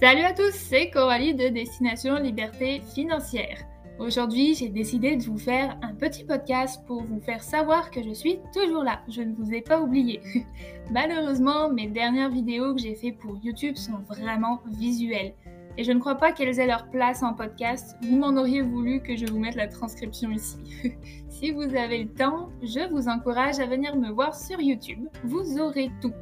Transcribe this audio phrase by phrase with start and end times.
[0.00, 3.58] Salut à tous, c'est Coralie de Destination Liberté Financière.
[3.98, 8.12] Aujourd'hui, j'ai décidé de vous faire un petit podcast pour vous faire savoir que je
[8.12, 9.00] suis toujours là.
[9.08, 10.20] Je ne vous ai pas oublié.
[10.92, 15.34] Malheureusement, mes dernières vidéos que j'ai faites pour YouTube sont vraiment visuelles.
[15.76, 17.96] Et je ne crois pas qu'elles aient leur place en podcast.
[18.02, 20.58] Vous m'en auriez voulu que je vous mette la transcription ici.
[21.28, 25.08] si vous avez le temps, je vous encourage à venir me voir sur YouTube.
[25.24, 26.14] Vous aurez tout.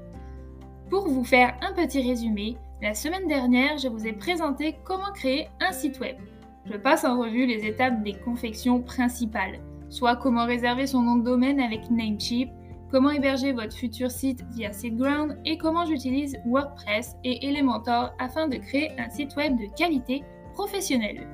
[0.89, 5.49] Pour vous faire un petit résumé, la semaine dernière, je vous ai présenté comment créer
[5.61, 6.17] un site web.
[6.67, 11.25] Je passe en revue les étapes des confections principales, soit comment réserver son nom de
[11.25, 12.51] domaine avec Namecheap,
[12.91, 18.57] comment héberger votre futur site via SiteGround et comment j'utilise WordPress et Elementor afin de
[18.57, 20.23] créer un site web de qualité
[20.53, 21.27] professionnelle.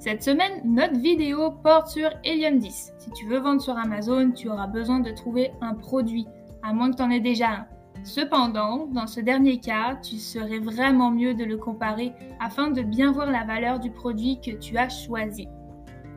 [0.00, 2.94] Cette semaine, notre vidéo porte sur Helium 10.
[2.98, 6.26] Si tu veux vendre sur Amazon, tu auras besoin de trouver un produit,
[6.64, 7.66] à moins que tu en aies déjà un.
[8.04, 13.12] Cependant, dans ce dernier cas, tu serais vraiment mieux de le comparer afin de bien
[13.12, 15.48] voir la valeur du produit que tu as choisi.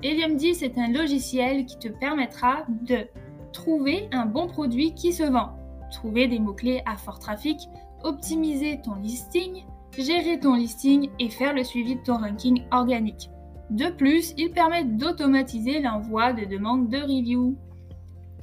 [0.03, 3.07] Helium 10 est un logiciel qui te permettra de
[3.53, 5.51] trouver un bon produit qui se vend,
[5.91, 7.59] trouver des mots-clés à fort trafic,
[8.03, 9.63] optimiser ton listing,
[9.97, 13.29] gérer ton listing et faire le suivi de ton ranking organique.
[13.69, 17.55] De plus, il permet d'automatiser l'envoi de demandes de review.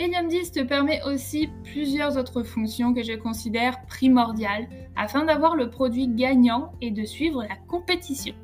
[0.00, 5.70] Helium 10 te permet aussi plusieurs autres fonctions que je considère primordiales afin d'avoir le
[5.70, 8.34] produit gagnant et de suivre la compétition.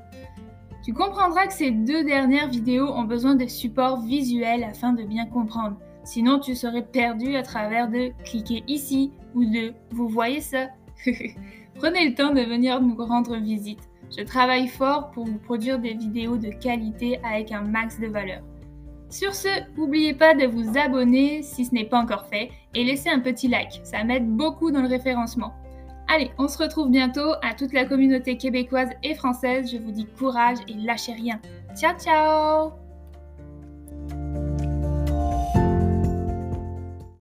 [0.85, 5.27] Tu comprendras que ces deux dernières vidéos ont besoin de support visuel afin de bien
[5.27, 5.77] comprendre.
[6.03, 10.67] Sinon, tu serais perdu à travers de cliquer ici ou de vous voyez ça.
[11.77, 13.89] Prenez le temps de venir nous rendre visite.
[14.17, 18.43] Je travaille fort pour vous produire des vidéos de qualité avec un max de valeur.
[19.15, 23.11] Sur ce, n'oubliez pas de vous abonner si ce n'est pas encore fait et laisser
[23.11, 25.55] un petit like, ça m'aide beaucoup dans le référencement.
[26.09, 30.09] Allez, on se retrouve bientôt à toute la communauté québécoise et française, je vous dis
[30.19, 31.41] courage et lâchez rien.
[31.77, 32.84] Ciao ciao